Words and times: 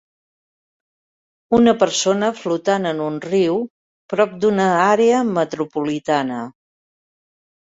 Una 1.57 1.73
persona 1.83 2.29
flotant 2.39 2.87
en 2.93 3.03
un 3.09 3.19
riu 3.27 3.59
prop 4.15 4.35
d'una 4.47 4.67
àrea 4.87 5.21
metropolitana 5.37 6.41